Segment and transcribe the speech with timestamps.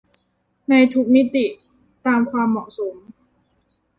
[0.69, 1.45] ในทุกมิติ
[2.05, 2.95] ตามความเหมาะสม